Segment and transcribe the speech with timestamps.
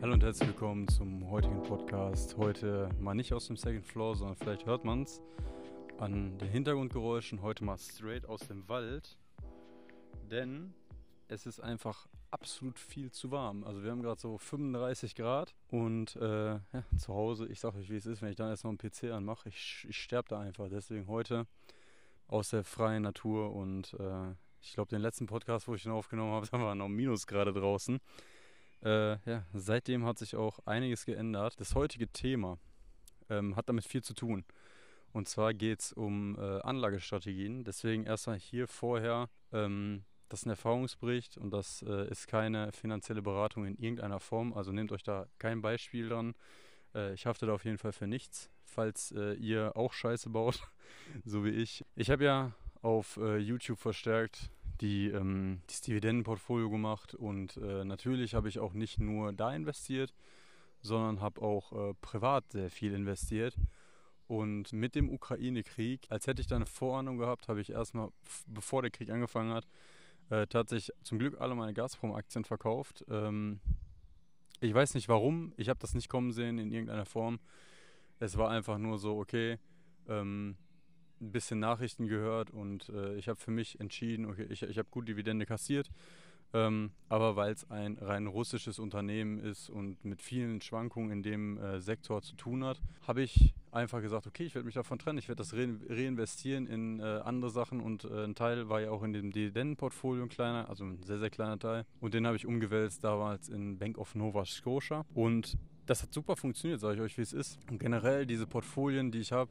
[0.00, 2.36] Hallo und herzlich willkommen zum heutigen Podcast.
[2.38, 5.20] Heute mal nicht aus dem Second Floor, sondern vielleicht hört man es
[5.98, 7.42] an den Hintergrundgeräuschen.
[7.42, 9.18] Heute mal straight aus dem Wald,
[10.30, 10.72] denn
[11.28, 13.64] es ist einfach absolut viel zu warm.
[13.64, 17.90] Also wir haben gerade so 35 Grad und äh, ja, zu Hause, ich sage euch
[17.90, 20.68] wie es ist, wenn ich dann erstmal einen PC anmache, ich, ich sterbe da einfach.
[20.68, 21.46] Deswegen heute
[22.26, 26.32] aus der freien Natur und äh, ich glaube den letzten Podcast, wo ich ihn aufgenommen
[26.32, 28.00] habe, da waren noch Minusgrade draußen.
[28.82, 31.60] Äh, ja, seitdem hat sich auch einiges geändert.
[31.60, 32.58] Das heutige Thema
[33.28, 34.44] ähm, hat damit viel zu tun.
[35.12, 37.64] Und zwar geht es um äh, Anlagestrategien.
[37.64, 43.22] Deswegen erstmal hier vorher, ähm, das ist ein Erfahrungsbericht und das äh, ist keine finanzielle
[43.22, 44.52] Beratung in irgendeiner Form.
[44.52, 46.34] Also nehmt euch da kein Beispiel dran.
[46.94, 50.60] Äh, ich hafte da auf jeden Fall für nichts, falls äh, ihr auch Scheiße baut,
[51.24, 51.84] so wie ich.
[51.94, 58.34] Ich habe ja auf äh, YouTube verstärkt die, ähm, das Dividendenportfolio gemacht und äh, natürlich
[58.34, 60.14] habe ich auch nicht nur da investiert,
[60.80, 63.56] sondern habe auch äh, privat sehr viel investiert.
[64.28, 68.10] Und mit dem Ukraine-Krieg, als hätte ich da eine Vorahnung gehabt, habe ich erstmal,
[68.46, 69.66] bevor der Krieg angefangen hat,
[70.30, 73.04] äh, tatsächlich zum Glück alle meine Gazprom-Aktien verkauft.
[73.08, 73.60] Ähm,
[74.60, 77.38] ich weiß nicht warum, ich habe das nicht kommen sehen in irgendeiner Form.
[78.18, 79.58] Es war einfach nur so, okay,
[80.08, 80.56] ähm,
[81.20, 84.88] ein bisschen Nachrichten gehört und äh, ich habe für mich entschieden, okay, ich, ich habe
[84.90, 85.90] gut Dividende kassiert,
[86.52, 91.58] ähm, aber weil es ein rein russisches Unternehmen ist und mit vielen Schwankungen in dem
[91.58, 95.18] äh, Sektor zu tun hat, habe ich einfach gesagt, okay, ich werde mich davon trennen,
[95.18, 98.90] ich werde das re reinvestieren in äh, andere Sachen und äh, ein Teil war ja
[98.90, 102.36] auch in dem Dividendenportfolio ein kleiner, also ein sehr, sehr kleiner Teil und den habe
[102.36, 107.00] ich umgewälzt damals in Bank of Nova Scotia und das hat super funktioniert, sage ich
[107.00, 107.58] euch, wie es ist.
[107.70, 109.50] Und generell diese Portfolien, die ich habe,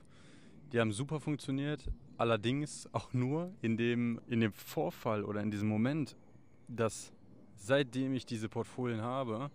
[0.71, 5.67] die haben super funktioniert, allerdings auch nur in dem, in dem Vorfall oder in diesem
[5.67, 6.15] Moment,
[6.67, 7.11] dass
[7.55, 9.49] seitdem ich diese Portfolien habe,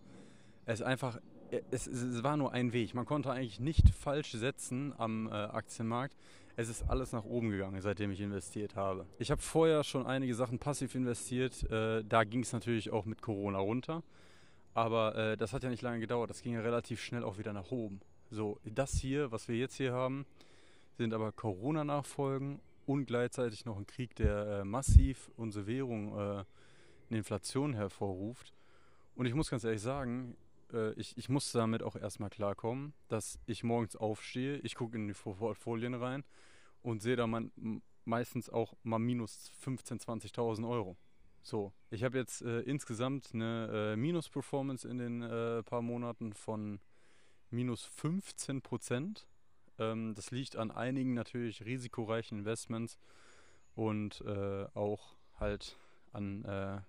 [0.64, 1.20] es einfach,
[1.70, 2.94] es, es war nur ein Weg.
[2.94, 6.16] Man konnte eigentlich nicht falsch setzen am äh, Aktienmarkt.
[6.56, 9.06] Es ist alles nach oben gegangen, seitdem ich investiert habe.
[9.18, 11.70] Ich habe vorher schon einige Sachen passiv investiert.
[11.70, 14.02] Äh, da ging es natürlich auch mit Corona runter.
[14.74, 16.30] Aber äh, das hat ja nicht lange gedauert.
[16.30, 18.00] Das ging ja relativ schnell auch wieder nach oben.
[18.30, 20.24] So, das hier, was wir jetzt hier haben,
[20.96, 26.44] sind aber Corona-Nachfolgen und gleichzeitig noch ein Krieg, der äh, massiv unsere Währung, äh,
[27.10, 28.54] eine Inflation hervorruft.
[29.14, 30.36] Und ich muss ganz ehrlich sagen,
[30.72, 35.08] äh, ich, ich muss damit auch erstmal klarkommen, dass ich morgens aufstehe, ich gucke in
[35.08, 36.24] die Folien rein
[36.82, 37.52] und sehe da man,
[38.04, 40.96] meistens auch mal minus 15.000, 20.000 Euro.
[41.42, 46.80] So, ich habe jetzt äh, insgesamt eine äh, Minus-Performance in den äh, paar Monaten von
[47.50, 49.26] minus 15 Prozent.
[49.78, 52.96] Ähm, das liegt an einigen natürlich risikoreichen Investments
[53.74, 55.76] und äh, auch halt
[56.12, 56.80] an äh,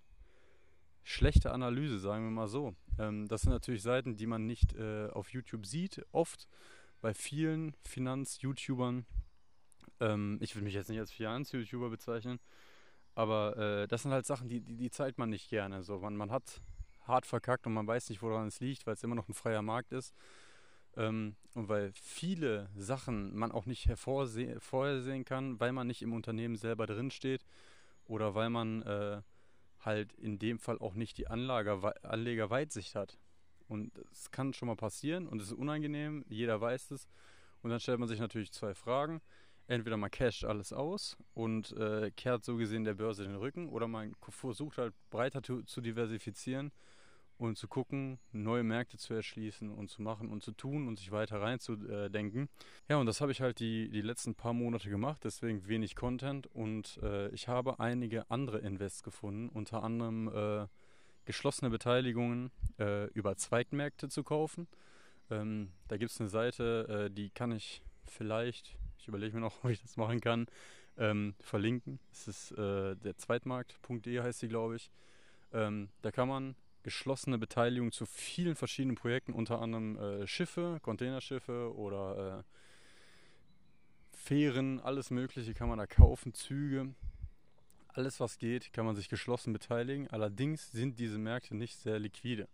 [1.04, 2.76] schlechter Analyse, sagen wir mal so.
[3.00, 6.06] Ähm, das sind natürlich Seiten, die man nicht äh, auf YouTube sieht.
[6.12, 6.48] Oft
[7.02, 9.06] bei vielen Finanz-YouTubern,
[10.00, 12.40] ähm, ich will mich jetzt nicht als Finanz-YouTuber bezeichnen,
[13.16, 15.84] aber äh, das sind halt Sachen, die, die, die, zeigt man nicht gerne.
[15.84, 16.62] So, man, man hat
[17.02, 19.62] hart verkackt und man weiß nicht, woran es liegt, weil es immer noch ein freier
[19.62, 20.14] Markt ist.
[20.96, 26.56] Ähm, und weil viele Sachen man auch nicht vorhersehen kann, weil man nicht im Unternehmen
[26.56, 27.44] selber drinsteht
[28.06, 29.22] oder weil man äh,
[29.86, 33.18] halt in dem Fall auch nicht die Anlager, Anlegerweitsicht hat.
[33.68, 37.08] Und es kann schon mal passieren und es ist unangenehm, jeder weiß es.
[37.62, 39.22] Und dann stellt man sich natürlich zwei Fragen.
[39.68, 43.88] Entweder man casht alles aus und äh, kehrt so gesehen der Börse den Rücken oder
[43.88, 46.74] man versucht halt breiter zu diversifizieren
[47.38, 51.12] und zu gucken, neue Märkte zu erschließen und zu machen und zu tun und sich
[51.12, 52.50] weiter reinzudenken.
[52.88, 56.48] Ja, und das habe ich halt die, die letzten paar Monate gemacht, deswegen wenig Content
[56.48, 60.68] und äh, ich habe einige andere Invests gefunden, unter anderem äh,
[61.26, 64.68] geschlossene Beteiligungen äh, über Zweigmärkte zu kaufen.
[65.30, 69.56] Ähm, da gibt es eine Seite, äh, die kann ich vielleicht, ich überlege mir noch,
[69.64, 70.48] ob ich das machen kann,
[70.98, 72.00] ähm, verlinken.
[72.12, 74.92] Es ist äh, der Zweitmarkt.de heißt sie, glaube ich.
[75.52, 81.76] Ähm, da kann man geschlossene Beteiligung zu vielen verschiedenen Projekten, unter anderem äh, Schiffe, Containerschiffe
[81.76, 82.44] oder äh,
[84.18, 86.94] Fähren, alles Mögliche kann man da kaufen, Züge.
[87.90, 90.08] Alles, was geht, kann man sich geschlossen beteiligen.
[90.10, 92.48] Allerdings sind diese Märkte nicht sehr liquide.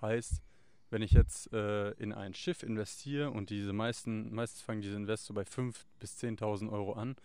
[0.00, 0.42] Heißt,
[0.90, 5.34] wenn ich jetzt äh, in ein Schiff investiere und diese meisten, meistens fangen diese Investor
[5.34, 7.16] bei 5.000 bis 10.000 Euro an,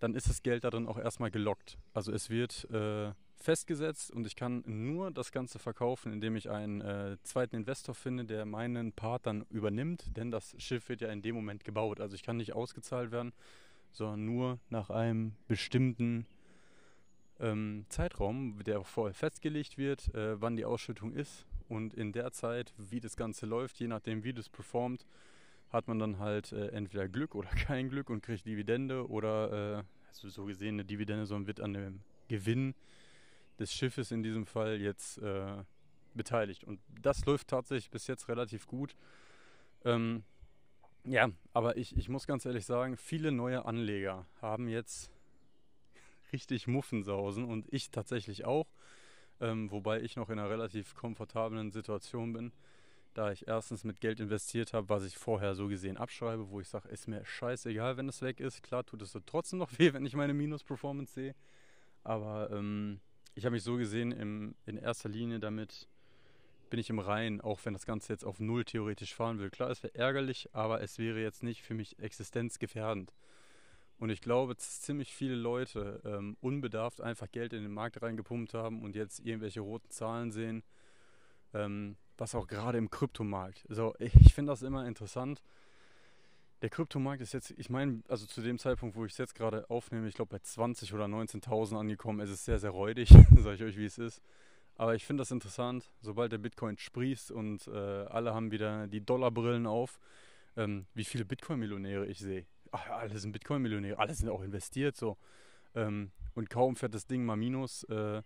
[0.00, 1.78] dann ist das Geld darin auch erstmal gelockt.
[1.92, 6.80] Also es wird äh, festgesetzt und ich kann nur das Ganze verkaufen, indem ich einen
[6.80, 11.22] äh, zweiten Investor finde, der meinen Part dann übernimmt, denn das Schiff wird ja in
[11.22, 12.00] dem Moment gebaut.
[12.00, 13.32] Also ich kann nicht ausgezahlt werden,
[13.92, 16.26] sondern nur nach einem bestimmten
[17.40, 22.72] ähm, Zeitraum, der vorher festgelegt wird, äh, wann die Ausschüttung ist und in der Zeit,
[22.78, 25.06] wie das Ganze läuft, je nachdem, wie das performt,
[25.70, 29.82] hat man dann halt äh, entweder Glück oder kein Glück und kriegt Dividende oder, äh,
[30.08, 32.74] also so gesehen eine Dividende, sondern wird an dem Gewinn
[33.58, 35.62] des Schiffes in diesem Fall jetzt äh,
[36.14, 36.64] beteiligt.
[36.64, 38.94] Und das läuft tatsächlich bis jetzt relativ gut.
[39.84, 40.24] Ähm,
[41.04, 45.10] ja, aber ich, ich muss ganz ehrlich sagen, viele neue Anleger haben jetzt
[46.32, 48.66] richtig Muffensausen und ich tatsächlich auch.
[49.40, 52.52] Ähm, wobei ich noch in einer relativ komfortablen Situation bin,
[53.14, 56.68] da ich erstens mit Geld investiert habe, was ich vorher so gesehen abschreibe, wo ich
[56.68, 58.62] sage, ist mir scheißegal, wenn es weg ist.
[58.62, 61.34] Klar tut es so trotzdem noch weh, wenn ich meine Minus-Performance sehe.
[62.04, 63.00] Aber ähm,
[63.34, 65.88] ich habe mich so gesehen im, in erster Linie damit
[66.70, 69.48] bin ich im Reinen, auch wenn das Ganze jetzt auf Null theoretisch fahren will.
[69.48, 73.12] Klar, es wäre ärgerlich, aber es wäre jetzt nicht für mich existenzgefährdend.
[73.98, 78.54] Und ich glaube, dass ziemlich viele Leute ähm, unbedarft einfach Geld in den Markt reingepumpt
[78.54, 80.64] haben und jetzt irgendwelche roten Zahlen sehen,
[81.52, 83.64] ähm, was auch gerade im Kryptomarkt.
[83.68, 85.42] Also ich finde das immer interessant.
[86.64, 89.68] Der Kryptomarkt ist jetzt, ich meine, also zu dem Zeitpunkt, wo ich es jetzt gerade
[89.68, 92.20] aufnehme, ich glaube bei 20 oder 19.000 angekommen.
[92.20, 94.22] Es ist sehr, sehr räudig, sage ich euch, wie es ist.
[94.74, 99.04] Aber ich finde das interessant, sobald der Bitcoin sprießt und äh, alle haben wieder die
[99.04, 100.00] Dollarbrillen auf,
[100.56, 105.16] ähm, wie viele Bitcoin-Millionäre ich sehe ach, alle sind Bitcoin-Millionäre, alle sind auch investiert so.
[105.74, 108.22] Ähm, und kaum fährt das Ding mal minus, äh,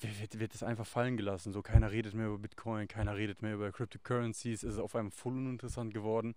[0.00, 1.52] wird, wird das einfach fallen gelassen.
[1.52, 5.12] So, keiner redet mehr über Bitcoin, keiner redet mehr über Cryptocurrencies, es ist auf einmal
[5.12, 6.34] voll uninteressant geworden.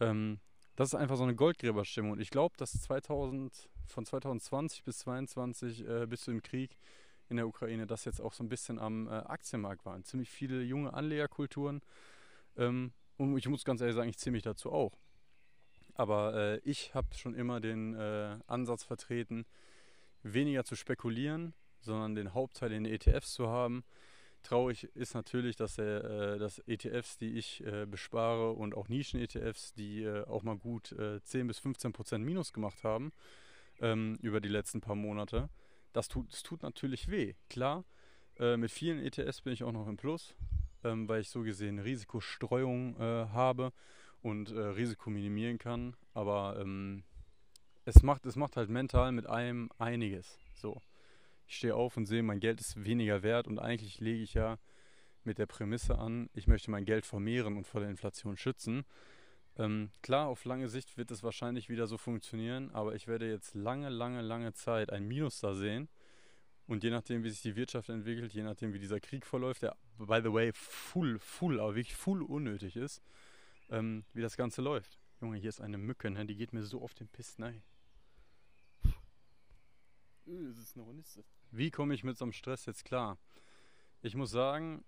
[0.00, 0.40] Ähm,
[0.76, 2.12] das ist einfach so eine Goldgräberstimmung.
[2.12, 6.78] Und ich glaube, dass 2000, von 2020 bis 2022 äh, bis zu dem Krieg
[7.28, 10.04] in der Ukraine, das jetzt auch so ein bisschen am äh, Aktienmarkt waren.
[10.04, 11.82] Ziemlich viele junge Anlegerkulturen.
[12.56, 14.96] Ähm, und ich muss ganz ehrlich sagen, ich ziehe mich dazu auch.
[15.94, 19.46] Aber äh, ich habe schon immer den äh, Ansatz vertreten,
[20.22, 23.84] weniger zu spekulieren, sondern den Hauptteil in ETFs zu haben.
[24.48, 29.74] Traurig ist natürlich, dass, der, äh, dass ETFs, die ich äh, bespare und auch Nischen-ETFs,
[29.74, 33.12] die äh, auch mal gut 10 äh, bis 15 Prozent Minus gemacht haben
[33.80, 35.50] ähm, über die letzten paar Monate,
[35.92, 37.34] das tut, das tut natürlich weh.
[37.50, 37.84] Klar,
[38.38, 40.32] mit vielen ETFs bin ich auch noch im Plus,
[40.84, 43.72] ähm, weil ich so gesehen Risikostreuung habe
[44.22, 45.96] und äh, Risiko minimieren kann.
[46.14, 47.02] Aber ähm,
[47.84, 50.38] es, macht, es macht halt mental mit einem einiges.
[50.54, 50.80] So.
[51.48, 54.58] Ich stehe auf und sehe, mein Geld ist weniger wert und eigentlich lege ich ja
[55.24, 58.84] mit der Prämisse an, ich möchte mein Geld vermehren und vor der Inflation schützen.
[59.56, 63.54] Ähm, klar, auf lange Sicht wird es wahrscheinlich wieder so funktionieren, aber ich werde jetzt
[63.54, 65.88] lange, lange, lange Zeit ein Minus da sehen.
[66.66, 69.74] Und je nachdem, wie sich die Wirtschaft entwickelt, je nachdem, wie dieser Krieg verläuft, der,
[69.96, 73.02] by the way, full, full, aber wirklich full unnötig ist,
[73.70, 75.00] ähm, wie das Ganze läuft.
[75.22, 76.26] Junge, hier ist eine Mücke, ne?
[76.26, 77.38] die geht mir so auf den Piss.
[77.38, 77.62] Nein.
[80.28, 81.24] Äh, das ist eine Hornisse.
[81.50, 83.18] Wie komme ich mit so einem Stress jetzt klar?
[84.02, 84.84] Ich muss sagen,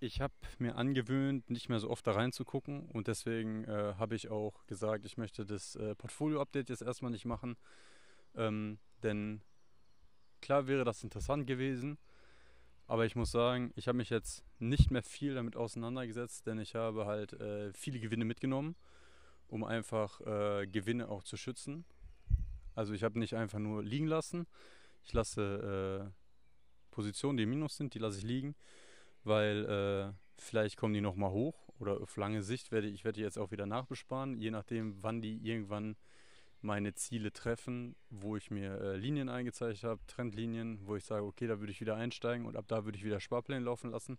[0.00, 4.30] ich habe mir angewöhnt, nicht mehr so oft da reinzugucken und deswegen äh, habe ich
[4.30, 7.56] auch gesagt, ich möchte das äh, Portfolio-Update jetzt erstmal nicht machen,
[8.34, 9.42] ähm, denn
[10.40, 11.98] klar wäre das interessant gewesen,
[12.86, 16.74] aber ich muss sagen, ich habe mich jetzt nicht mehr viel damit auseinandergesetzt, denn ich
[16.74, 18.76] habe halt äh, viele Gewinne mitgenommen,
[19.48, 21.84] um einfach äh, Gewinne auch zu schützen.
[22.74, 24.46] Also ich habe nicht einfach nur liegen lassen.
[25.04, 28.54] Ich lasse äh, Positionen, die im Minus sind, die lasse ich liegen,
[29.24, 33.22] weil äh, vielleicht kommen die nochmal hoch oder auf lange Sicht werde ich werde die
[33.22, 35.96] jetzt auch wieder nachbesparen, je nachdem, wann die irgendwann
[36.62, 41.46] meine Ziele treffen, wo ich mir äh, Linien eingezeichnet habe, Trendlinien, wo ich sage, okay,
[41.46, 44.18] da würde ich wieder einsteigen und ab da würde ich wieder Sparpläne laufen lassen.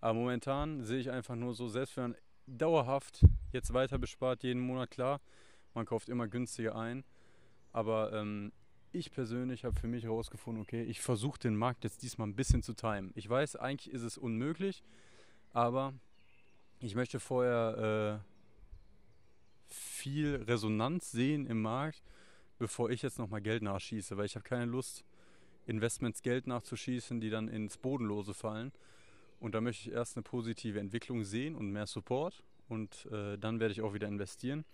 [0.00, 2.16] Aber momentan sehe ich einfach nur so, selbst wenn man
[2.46, 5.20] dauerhaft jetzt weiter bespart, jeden Monat klar,
[5.74, 7.04] man kauft immer günstiger ein.
[7.76, 8.52] Aber ähm,
[8.90, 12.62] ich persönlich habe für mich herausgefunden, okay, ich versuche den Markt jetzt diesmal ein bisschen
[12.62, 13.12] zu timen.
[13.14, 14.82] Ich weiß, eigentlich ist es unmöglich,
[15.52, 15.92] aber
[16.80, 18.22] ich möchte vorher
[19.68, 22.02] äh, viel Resonanz sehen im Markt,
[22.58, 25.04] bevor ich jetzt nochmal Geld nachschieße, weil ich habe keine Lust,
[25.66, 28.72] Investments Geld nachzuschießen, die dann ins Bodenlose fallen.
[29.38, 33.60] Und da möchte ich erst eine positive Entwicklung sehen und mehr Support und äh, dann
[33.60, 34.64] werde ich auch wieder investieren.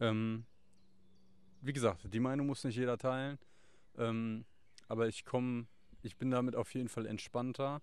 [0.00, 0.44] Ähm,
[1.66, 3.38] wie gesagt, die Meinung muss nicht jeder teilen,
[3.98, 4.44] ähm,
[4.88, 5.66] aber ich komme,
[6.02, 7.82] ich bin damit auf jeden Fall entspannter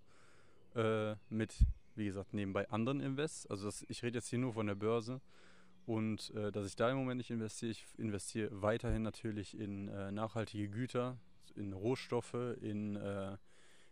[0.75, 1.53] äh, mit,
[1.95, 3.45] wie gesagt, nebenbei anderen Invests.
[3.47, 5.21] Also das, ich rede jetzt hier nur von der Börse
[5.85, 10.11] und äh, dass ich da im Moment nicht investiere, ich investiere weiterhin natürlich in äh,
[10.11, 11.17] nachhaltige Güter,
[11.55, 13.37] in Rohstoffe, in, äh,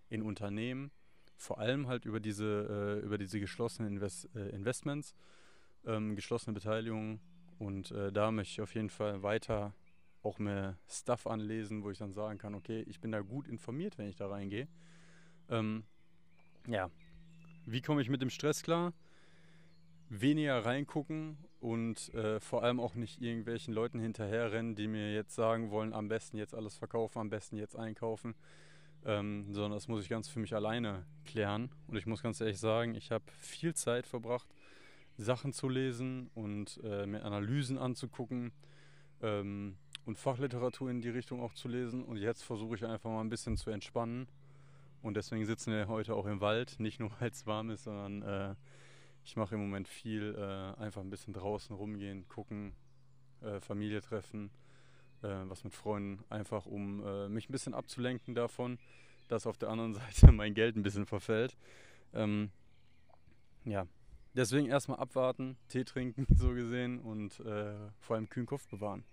[0.09, 0.91] in Unternehmen,
[1.35, 5.13] vor allem halt über diese, äh, über diese geschlossenen Invest äh, Investments,
[5.85, 7.19] ähm, geschlossene Beteiligung.
[7.59, 9.75] Und da möchte ich auf jeden Fall weiter
[10.23, 13.97] auch mehr Stuff anlesen, wo ich dann sagen kann, okay, ich bin da gut informiert,
[13.97, 14.67] wenn ich da reingehe.
[15.49, 15.83] Ähm,
[16.67, 16.89] ja,
[17.65, 18.93] wie komme ich mit dem Stress klar?
[20.09, 25.71] Weniger reingucken und äh, vor allem auch nicht irgendwelchen Leuten hinterherrennen, die mir jetzt sagen
[25.71, 28.35] wollen, am besten jetzt alles verkaufen, am besten jetzt einkaufen,
[29.05, 31.71] ähm, sondern das muss ich ganz für mich alleine klären.
[31.87, 34.47] Und ich muss ganz ehrlich sagen, ich habe viel Zeit verbracht,
[35.17, 38.51] Sachen zu lesen und äh, mir Analysen anzugucken.
[39.21, 42.03] Ähm, und Fachliteratur in die Richtung auch zu lesen.
[42.03, 44.27] Und jetzt versuche ich einfach mal ein bisschen zu entspannen.
[45.01, 48.21] Und deswegen sitzen wir heute auch im Wald, nicht nur weil es warm ist, sondern
[48.21, 48.55] äh,
[49.23, 52.73] ich mache im Moment viel, äh, einfach ein bisschen draußen rumgehen, gucken,
[53.41, 54.51] äh, Familie treffen,
[55.21, 58.79] äh, was mit Freunden, einfach um äh, mich ein bisschen abzulenken davon,
[59.27, 61.57] dass auf der anderen Seite mein Geld ein bisschen verfällt.
[62.13, 62.51] Ähm,
[63.65, 63.85] ja,
[64.33, 69.03] deswegen erstmal abwarten, Tee trinken, so gesehen, und äh, vor allem kühlen Kopf bewahren.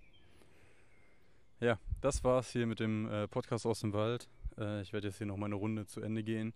[1.61, 4.29] Ja, das war's hier mit dem äh, Podcast aus dem Wald.
[4.57, 6.53] Äh, ich werde jetzt hier noch meine Runde zu Ende gehen.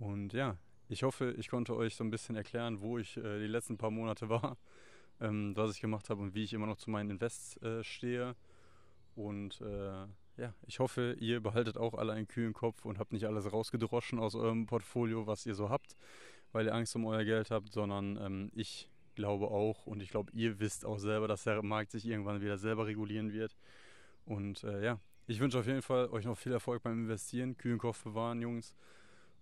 [0.00, 0.56] Und ja,
[0.88, 3.92] ich hoffe, ich konnte euch so ein bisschen erklären, wo ich äh, die letzten paar
[3.92, 4.56] Monate war,
[5.20, 8.34] ähm, was ich gemacht habe und wie ich immer noch zu meinen Invests äh, stehe.
[9.14, 13.26] Und äh, ja, ich hoffe, ihr behaltet auch alle einen kühlen Kopf und habt nicht
[13.26, 15.94] alles rausgedroschen aus eurem Portfolio, was ihr so habt,
[16.50, 20.32] weil ihr Angst um euer Geld habt, sondern ähm, ich glaube auch und ich glaube,
[20.32, 23.54] ihr wisst auch selber, dass der Markt sich irgendwann wieder selber regulieren wird.
[24.24, 27.78] Und äh, ja, ich wünsche auf jeden Fall euch noch viel Erfolg beim Investieren, kühlen
[27.78, 28.74] Kopf bewahren, Jungs.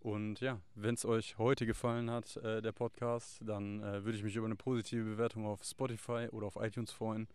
[0.00, 4.24] Und ja, wenn es euch heute gefallen hat, äh, der Podcast, dann äh, würde ich
[4.24, 7.28] mich über eine positive Bewertung auf Spotify oder auf iTunes freuen.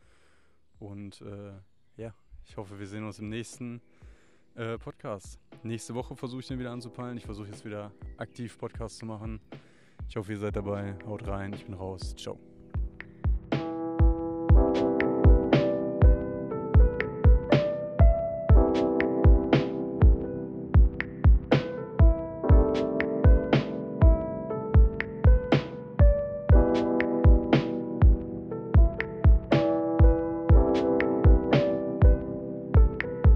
[0.79, 1.53] Und äh,
[1.95, 2.13] ja,
[2.45, 3.81] ich hoffe, wir sehen uns im nächsten
[4.55, 5.39] äh, Podcast.
[5.63, 7.17] Nächste Woche versuche ich den wieder anzupeilen.
[7.17, 9.39] Ich versuche jetzt wieder aktiv Podcast zu machen.
[10.09, 10.95] Ich hoffe, ihr seid dabei.
[11.05, 12.15] Haut rein, ich bin raus.
[12.15, 12.56] Ciao.